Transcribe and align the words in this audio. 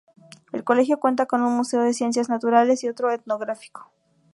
El 0.51 0.63
Colegio 0.63 0.99
cuenta 0.99 1.27
con 1.27 1.43
un 1.43 1.55
museo 1.55 1.83
de 1.83 1.93
ciencias 1.93 2.27
naturales 2.27 2.83
y 2.83 2.89
otro 2.89 3.11
etnográfico. 3.11 3.91